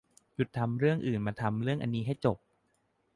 [0.35, 2.37] หยุดทำเรื่องอื่นมาทำอันนี้ให้จบ